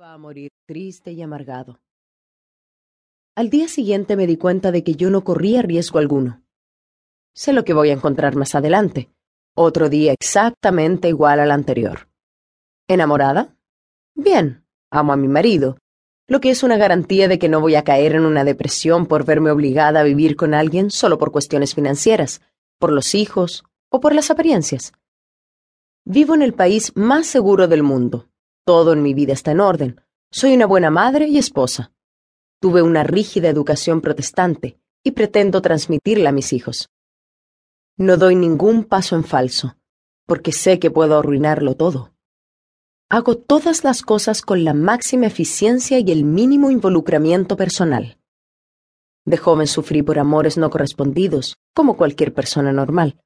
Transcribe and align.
va 0.00 0.14
a 0.14 0.18
morir 0.18 0.50
triste 0.66 1.12
y 1.12 1.22
amargado. 1.22 1.78
Al 3.36 3.48
día 3.48 3.68
siguiente 3.68 4.16
me 4.16 4.26
di 4.26 4.36
cuenta 4.36 4.72
de 4.72 4.82
que 4.82 4.94
yo 4.94 5.08
no 5.08 5.22
corría 5.22 5.62
riesgo 5.62 6.00
alguno. 6.00 6.42
Sé 7.32 7.52
lo 7.52 7.64
que 7.64 7.74
voy 7.74 7.90
a 7.90 7.92
encontrar 7.92 8.34
más 8.34 8.56
adelante. 8.56 9.08
Otro 9.54 9.88
día 9.88 10.12
exactamente 10.12 11.08
igual 11.08 11.38
al 11.38 11.52
anterior. 11.52 12.08
¿Enamorada? 12.88 13.56
Bien, 14.16 14.64
amo 14.90 15.12
a 15.12 15.16
mi 15.16 15.28
marido, 15.28 15.78
lo 16.26 16.40
que 16.40 16.50
es 16.50 16.64
una 16.64 16.76
garantía 16.76 17.28
de 17.28 17.38
que 17.38 17.48
no 17.48 17.60
voy 17.60 17.76
a 17.76 17.84
caer 17.84 18.16
en 18.16 18.24
una 18.24 18.42
depresión 18.42 19.06
por 19.06 19.24
verme 19.24 19.52
obligada 19.52 20.00
a 20.00 20.04
vivir 20.04 20.34
con 20.34 20.54
alguien 20.54 20.90
solo 20.90 21.18
por 21.18 21.30
cuestiones 21.30 21.72
financieras, 21.72 22.40
por 22.80 22.90
los 22.90 23.14
hijos 23.14 23.64
o 23.90 24.00
por 24.00 24.12
las 24.12 24.32
apariencias. 24.32 24.92
Vivo 26.04 26.34
en 26.34 26.42
el 26.42 26.52
país 26.52 26.96
más 26.96 27.28
seguro 27.28 27.68
del 27.68 27.84
mundo. 27.84 28.28
Todo 28.64 28.94
en 28.94 29.02
mi 29.02 29.12
vida 29.12 29.34
está 29.34 29.50
en 29.50 29.60
orden. 29.60 30.00
Soy 30.30 30.54
una 30.54 30.66
buena 30.66 30.90
madre 30.90 31.28
y 31.28 31.36
esposa. 31.36 31.92
Tuve 32.60 32.80
una 32.80 33.04
rígida 33.04 33.50
educación 33.50 34.00
protestante 34.00 34.78
y 35.02 35.10
pretendo 35.10 35.60
transmitirla 35.60 36.30
a 36.30 36.32
mis 36.32 36.54
hijos. 36.54 36.88
No 37.98 38.16
doy 38.16 38.34
ningún 38.34 38.84
paso 38.84 39.16
en 39.16 39.24
falso, 39.24 39.76
porque 40.26 40.50
sé 40.50 40.78
que 40.78 40.90
puedo 40.90 41.18
arruinarlo 41.18 41.76
todo. 41.76 42.14
Hago 43.10 43.36
todas 43.36 43.84
las 43.84 44.00
cosas 44.00 44.40
con 44.40 44.64
la 44.64 44.72
máxima 44.72 45.26
eficiencia 45.26 45.98
y 45.98 46.10
el 46.10 46.24
mínimo 46.24 46.70
involucramiento 46.70 47.58
personal. 47.58 48.18
De 49.26 49.36
joven 49.36 49.66
sufrí 49.66 50.02
por 50.02 50.18
amores 50.18 50.56
no 50.56 50.70
correspondidos, 50.70 51.58
como 51.74 51.98
cualquier 51.98 52.32
persona 52.32 52.72
normal. 52.72 53.20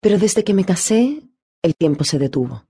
Pero 0.00 0.18
desde 0.18 0.44
que 0.44 0.52
me 0.52 0.66
casé, 0.66 1.22
el 1.62 1.74
tiempo 1.74 2.04
se 2.04 2.18
detuvo. 2.18 2.67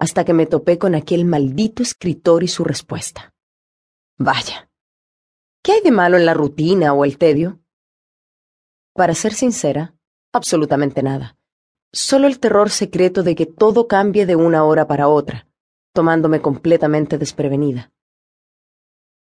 Hasta 0.00 0.24
que 0.24 0.32
me 0.32 0.46
topé 0.46 0.78
con 0.78 0.94
aquel 0.94 1.26
maldito 1.26 1.82
escritor 1.82 2.42
y 2.42 2.48
su 2.48 2.64
respuesta. 2.64 3.34
Vaya. 4.18 4.70
¿Qué 5.62 5.72
hay 5.72 5.82
de 5.82 5.90
malo 5.90 6.16
en 6.16 6.24
la 6.24 6.32
rutina 6.32 6.94
o 6.94 7.04
el 7.04 7.18
tedio? 7.18 7.60
Para 8.94 9.14
ser 9.14 9.34
sincera, 9.34 9.94
absolutamente 10.32 11.02
nada. 11.02 11.36
Solo 11.92 12.28
el 12.28 12.40
terror 12.40 12.70
secreto 12.70 13.22
de 13.22 13.34
que 13.34 13.44
todo 13.44 13.88
cambie 13.88 14.24
de 14.24 14.36
una 14.36 14.64
hora 14.64 14.86
para 14.86 15.06
otra, 15.06 15.46
tomándome 15.92 16.40
completamente 16.40 17.18
desprevenida. 17.18 17.92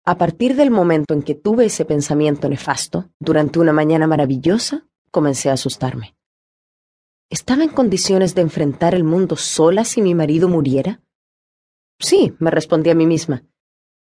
A 0.04 0.18
partir 0.18 0.54
del 0.54 0.70
momento 0.70 1.14
en 1.14 1.22
que 1.22 1.34
tuve 1.34 1.64
ese 1.64 1.86
pensamiento 1.86 2.46
nefasto, 2.46 3.08
durante 3.18 3.58
una 3.58 3.72
mañana 3.72 4.06
maravillosa, 4.06 4.86
comencé 5.10 5.48
a 5.48 5.54
asustarme. 5.54 6.17
¿Estaba 7.30 7.62
en 7.62 7.68
condiciones 7.68 8.34
de 8.34 8.40
enfrentar 8.40 8.94
el 8.94 9.04
mundo 9.04 9.36
sola 9.36 9.84
si 9.84 10.00
mi 10.00 10.14
marido 10.14 10.48
muriera? 10.48 11.02
Sí, 12.00 12.34
me 12.38 12.50
respondí 12.50 12.88
a 12.88 12.94
mí 12.94 13.06
misma, 13.06 13.44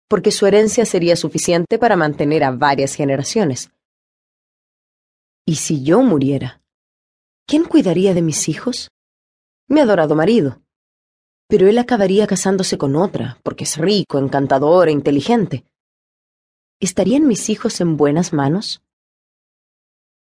porque 0.08 0.30
su 0.30 0.46
herencia 0.46 0.84
sería 0.84 1.16
suficiente 1.16 1.78
para 1.78 1.96
mantener 1.96 2.44
a 2.44 2.50
varias 2.50 2.94
generaciones. 2.94 3.70
¿Y 5.46 5.56
si 5.56 5.82
yo 5.82 6.02
muriera? 6.02 6.62
¿Quién 7.46 7.64
cuidaría 7.64 8.12
de 8.12 8.20
mis 8.20 8.46
hijos? 8.50 8.90
Mi 9.68 9.80
adorado 9.80 10.14
marido. 10.14 10.60
Pero 11.48 11.66
él 11.66 11.78
acabaría 11.78 12.26
casándose 12.26 12.76
con 12.76 12.94
otra, 12.94 13.38
porque 13.42 13.64
es 13.64 13.78
rico, 13.78 14.18
encantador 14.18 14.88
e 14.88 14.92
inteligente. 14.92 15.64
¿Estarían 16.78 17.26
mis 17.26 17.48
hijos 17.48 17.80
en 17.80 17.96
buenas 17.96 18.34
manos? 18.34 18.83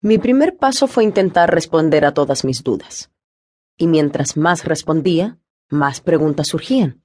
Mi 0.01 0.19
primer 0.19 0.57
paso 0.57 0.87
fue 0.87 1.03
intentar 1.03 1.53
responder 1.53 2.05
a 2.05 2.15
todas 2.15 2.45
mis 2.45 2.63
dudas. 2.63 3.11
Y 3.77 3.89
mientras 3.89 4.37
más 4.37 4.65
respondía, 4.65 5.41
más 5.71 6.01
preguntas 6.01 6.47
surgían. 6.47 7.03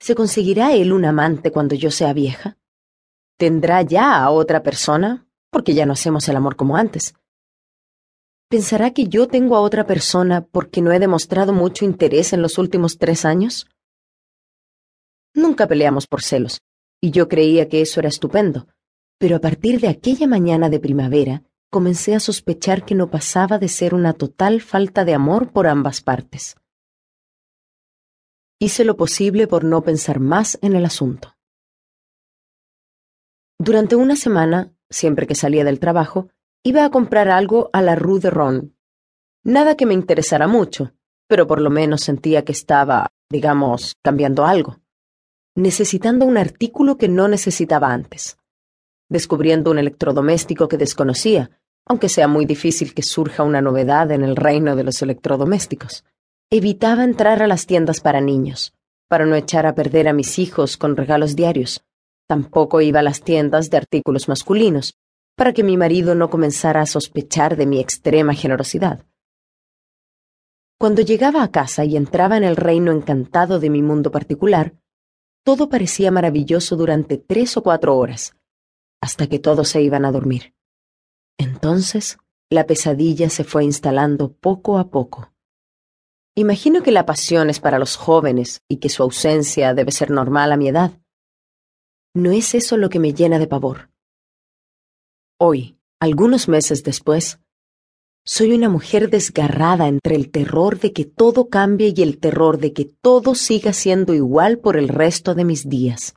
¿Se 0.00 0.14
conseguirá 0.14 0.72
él 0.72 0.92
un 0.92 1.04
amante 1.04 1.52
cuando 1.52 1.74
yo 1.74 1.90
sea 1.90 2.14
vieja? 2.14 2.56
¿Tendrá 3.36 3.82
ya 3.82 4.16
a 4.16 4.30
otra 4.30 4.62
persona? 4.62 5.26
Porque 5.50 5.74
ya 5.74 5.84
no 5.84 5.92
hacemos 5.92 6.26
el 6.28 6.36
amor 6.36 6.56
como 6.56 6.76
antes. 6.76 7.14
¿Pensará 8.48 8.92
que 8.92 9.08
yo 9.08 9.28
tengo 9.28 9.54
a 9.56 9.60
otra 9.60 9.86
persona 9.86 10.46
porque 10.50 10.80
no 10.80 10.92
he 10.92 10.98
demostrado 10.98 11.52
mucho 11.52 11.84
interés 11.84 12.32
en 12.32 12.40
los 12.40 12.56
últimos 12.56 12.96
tres 12.96 13.26
años? 13.26 13.66
Nunca 15.34 15.66
peleamos 15.66 16.06
por 16.06 16.22
celos, 16.22 16.62
y 17.00 17.10
yo 17.10 17.28
creía 17.28 17.68
que 17.68 17.82
eso 17.82 18.00
era 18.00 18.08
estupendo, 18.08 18.66
pero 19.18 19.36
a 19.36 19.40
partir 19.40 19.80
de 19.80 19.88
aquella 19.88 20.26
mañana 20.26 20.68
de 20.68 20.80
primavera 20.80 21.42
comencé 21.72 22.14
a 22.14 22.20
sospechar 22.20 22.84
que 22.84 22.94
no 22.94 23.10
pasaba 23.10 23.58
de 23.58 23.66
ser 23.66 23.94
una 23.94 24.12
total 24.12 24.60
falta 24.60 25.04
de 25.04 25.14
amor 25.14 25.50
por 25.50 25.66
ambas 25.66 26.02
partes. 26.02 26.54
Hice 28.60 28.84
lo 28.84 28.96
posible 28.96 29.48
por 29.48 29.64
no 29.64 29.82
pensar 29.82 30.20
más 30.20 30.56
en 30.62 30.76
el 30.76 30.84
asunto. 30.84 31.34
Durante 33.58 33.96
una 33.96 34.14
semana, 34.14 34.72
siempre 34.88 35.26
que 35.26 35.34
salía 35.34 35.64
del 35.64 35.80
trabajo, 35.80 36.28
Iba 36.64 36.84
a 36.84 36.90
comprar 36.90 37.28
algo 37.28 37.70
a 37.72 37.82
la 37.82 37.96
Rue 37.96 38.20
de 38.20 38.30
Ron. 38.30 38.76
Nada 39.42 39.76
que 39.76 39.84
me 39.84 39.94
interesara 39.94 40.46
mucho, 40.46 40.94
pero 41.26 41.48
por 41.48 41.60
lo 41.60 41.70
menos 41.70 42.02
sentía 42.02 42.44
que 42.44 42.52
estaba, 42.52 43.08
digamos, 43.28 43.96
cambiando 44.00 44.44
algo. 44.44 44.78
Necesitando 45.56 46.24
un 46.24 46.38
artículo 46.38 46.98
que 46.98 47.08
no 47.08 47.26
necesitaba 47.26 47.92
antes. 47.92 48.38
Descubriendo 49.08 49.72
un 49.72 49.80
electrodoméstico 49.80 50.68
que 50.68 50.78
desconocía, 50.78 51.50
aunque 51.86 52.08
sea 52.08 52.28
muy 52.28 52.46
difícil 52.46 52.94
que 52.94 53.02
surja 53.02 53.42
una 53.42 53.60
novedad 53.60 54.10
en 54.10 54.22
el 54.22 54.36
reino 54.36 54.76
de 54.76 54.84
los 54.84 55.02
electrodomésticos. 55.02 56.04
Evitaba 56.50 57.04
entrar 57.04 57.42
a 57.42 57.46
las 57.46 57.66
tiendas 57.66 58.00
para 58.00 58.20
niños, 58.20 58.74
para 59.08 59.26
no 59.26 59.34
echar 59.34 59.66
a 59.66 59.74
perder 59.74 60.08
a 60.08 60.12
mis 60.12 60.38
hijos 60.38 60.76
con 60.76 60.96
regalos 60.96 61.36
diarios. 61.36 61.84
Tampoco 62.28 62.80
iba 62.80 63.00
a 63.00 63.02
las 63.02 63.22
tiendas 63.22 63.70
de 63.70 63.78
artículos 63.78 64.28
masculinos, 64.28 64.94
para 65.36 65.52
que 65.52 65.62
mi 65.62 65.76
marido 65.76 66.14
no 66.14 66.30
comenzara 66.30 66.82
a 66.82 66.86
sospechar 66.86 67.56
de 67.56 67.66
mi 67.66 67.80
extrema 67.80 68.34
generosidad. 68.34 69.04
Cuando 70.78 71.02
llegaba 71.02 71.42
a 71.42 71.50
casa 71.50 71.84
y 71.84 71.96
entraba 71.96 72.36
en 72.36 72.44
el 72.44 72.56
reino 72.56 72.92
encantado 72.92 73.60
de 73.60 73.70
mi 73.70 73.82
mundo 73.82 74.10
particular, 74.10 74.74
todo 75.44 75.68
parecía 75.68 76.10
maravilloso 76.10 76.76
durante 76.76 77.18
tres 77.18 77.56
o 77.56 77.62
cuatro 77.62 77.96
horas, 77.96 78.36
hasta 79.00 79.26
que 79.26 79.38
todos 79.38 79.68
se 79.68 79.82
iban 79.82 80.04
a 80.04 80.12
dormir. 80.12 80.54
Entonces, 81.38 82.18
la 82.50 82.66
pesadilla 82.66 83.30
se 83.30 83.44
fue 83.44 83.64
instalando 83.64 84.32
poco 84.32 84.78
a 84.78 84.90
poco. 84.90 85.32
Imagino 86.34 86.82
que 86.82 86.92
la 86.92 87.06
pasión 87.06 87.50
es 87.50 87.60
para 87.60 87.78
los 87.78 87.96
jóvenes 87.96 88.62
y 88.68 88.78
que 88.78 88.88
su 88.88 89.02
ausencia 89.02 89.74
debe 89.74 89.92
ser 89.92 90.10
normal 90.10 90.52
a 90.52 90.56
mi 90.56 90.68
edad. 90.68 90.92
No 92.14 92.30
es 92.30 92.54
eso 92.54 92.76
lo 92.76 92.88
que 92.88 92.98
me 92.98 93.12
llena 93.14 93.38
de 93.38 93.46
pavor. 93.46 93.90
Hoy, 95.38 95.78
algunos 96.00 96.48
meses 96.48 96.84
después, 96.84 97.38
soy 98.24 98.52
una 98.52 98.68
mujer 98.68 99.10
desgarrada 99.10 99.88
entre 99.88 100.14
el 100.14 100.30
terror 100.30 100.78
de 100.78 100.92
que 100.92 101.04
todo 101.04 101.48
cambie 101.48 101.92
y 101.96 102.02
el 102.02 102.18
terror 102.18 102.58
de 102.58 102.72
que 102.72 102.84
todo 102.84 103.34
siga 103.34 103.72
siendo 103.72 104.14
igual 104.14 104.58
por 104.58 104.76
el 104.76 104.88
resto 104.88 105.34
de 105.34 105.44
mis 105.44 105.68
días. 105.68 106.14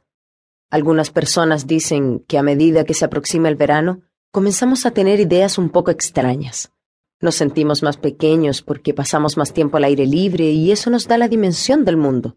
Algunas 0.70 1.10
personas 1.10 1.66
dicen 1.66 2.20
que 2.28 2.38
a 2.38 2.44
medida 2.44 2.84
que 2.84 2.94
se 2.94 3.06
aproxima 3.06 3.50
el 3.50 3.56
verano, 3.56 4.02
comenzamos 4.36 4.86
a 4.86 4.92
tener 4.92 5.22
ideas 5.22 5.58
un 5.58 5.70
poco 5.70 5.92
extrañas. 5.92 6.74
Nos 7.22 7.36
sentimos 7.36 7.84
más 7.84 7.96
pequeños 7.96 8.62
porque 8.62 8.94
pasamos 8.94 9.38
más 9.38 9.54
tiempo 9.54 9.78
al 9.78 9.86
aire 9.86 10.06
libre 10.06 10.52
y 10.52 10.74
eso 10.74 10.90
nos 10.90 11.08
da 11.08 11.18
la 11.18 11.30
dimensión 11.30 11.86
del 11.86 11.96
mundo. 11.96 12.36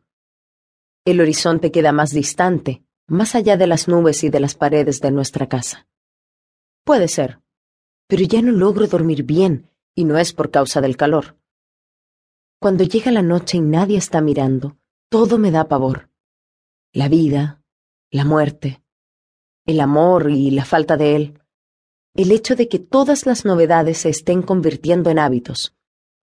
El 1.05 1.21
horizonte 1.21 1.73
queda 1.73 1.91
más 1.91 2.11
distante, 2.11 2.85
más 3.09 3.35
allá 3.35 3.57
de 3.57 3.67
las 3.67 3.89
nubes 3.89 4.23
y 4.23 4.31
de 4.31 4.39
las 4.39 4.55
paredes 4.55 5.01
de 5.01 5.11
nuestra 5.11 5.49
casa. 5.49 5.89
Puede 6.85 7.09
ser. 7.09 7.41
Pero 8.07 8.23
ya 8.23 8.43
no 8.43 8.53
logro 8.53 8.87
dormir 8.87 9.25
bien, 9.25 9.69
y 9.97 10.05
no 10.05 10.19
es 10.19 10.33
por 10.33 10.53
causa 10.53 10.81
del 10.81 10.97
calor. 10.97 11.37
Cuando 12.61 12.85
llega 12.85 13.11
la 13.11 13.23
noche 13.23 13.57
y 13.57 13.61
nadie 13.61 13.99
está 13.99 14.21
mirando, 14.21 14.77
todo 15.09 15.37
me 15.37 15.51
da 15.51 15.67
pavor. 15.67 16.11
La 16.93 17.09
vida, 17.09 17.61
la 18.13 18.25
muerte, 18.25 18.85
el 19.67 19.81
amor 19.81 20.31
y 20.31 20.53
la 20.53 20.65
falta 20.65 20.97
de 20.97 21.17
él. 21.17 21.41
El 22.15 22.33
hecho 22.33 22.57
de 22.57 22.69
que 22.69 22.79
todas 22.79 23.27
las 23.27 23.45
novedades 23.45 23.99
se 23.99 24.09
estén 24.09 24.43
convirtiendo 24.43 25.11
en 25.11 25.19
hábitos. 25.19 25.75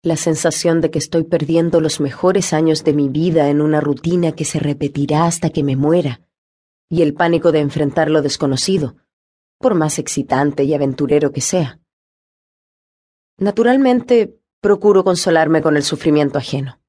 La 0.01 0.15
sensación 0.15 0.81
de 0.81 0.91
que 0.91 0.99
estoy 0.99 1.23
perdiendo 1.23 1.81
los 1.81 1.99
mejores 1.99 2.53
años 2.53 2.83
de 2.83 2.93
mi 2.93 3.09
vida 3.09 3.49
en 3.49 3.61
una 3.61 3.81
rutina 3.81 4.31
que 4.31 4.45
se 4.45 4.59
repetirá 4.59 5.25
hasta 5.25 5.49
que 5.49 5.63
me 5.63 5.75
muera. 5.75 6.21
Y 6.89 7.01
el 7.01 7.13
pánico 7.13 7.51
de 7.51 7.59
enfrentar 7.59 8.09
lo 8.09 8.21
desconocido, 8.21 8.95
por 9.57 9.75
más 9.75 9.99
excitante 9.99 10.63
y 10.63 10.73
aventurero 10.73 11.31
que 11.31 11.41
sea. 11.41 11.79
Naturalmente, 13.37 14.39
procuro 14.61 15.03
consolarme 15.03 15.61
con 15.61 15.75
el 15.75 15.83
sufrimiento 15.83 16.37
ajeno. 16.37 16.79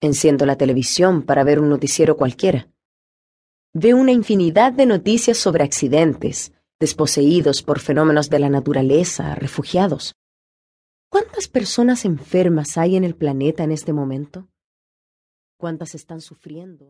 Enciendo 0.00 0.46
la 0.46 0.56
televisión 0.56 1.22
para 1.22 1.44
ver 1.44 1.60
un 1.60 1.68
noticiero 1.68 2.16
cualquiera. 2.16 2.68
Veo 3.72 3.96
una 3.96 4.12
infinidad 4.12 4.72
de 4.72 4.86
noticias 4.86 5.36
sobre 5.36 5.64
accidentes, 5.64 6.52
desposeídos 6.84 7.62
por 7.62 7.80
fenómenos 7.80 8.28
de 8.28 8.38
la 8.38 8.50
naturaleza, 8.50 9.34
refugiados. 9.34 10.12
¿Cuántas 11.10 11.48
personas 11.48 12.04
enfermas 12.04 12.76
hay 12.76 12.96
en 12.96 13.04
el 13.04 13.14
planeta 13.14 13.64
en 13.64 13.72
este 13.72 13.94
momento? 13.94 14.48
¿Cuántas 15.58 15.94
están 15.94 16.20
sufriendo? 16.20 16.82